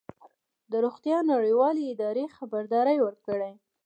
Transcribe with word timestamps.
د 0.71 0.73
روغتیا 0.85 1.17
نړیوالې 1.31 1.83
ادارې 1.93 2.25
خبرداری 2.35 2.97
ورکړی 3.05 3.53